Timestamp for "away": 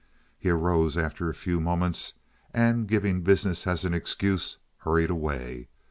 5.11-5.69